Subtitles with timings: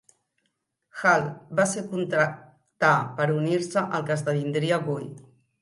[1.01, 1.25] Hall
[1.59, 5.11] va ser contractar per unir-se al que esdevindria Guy.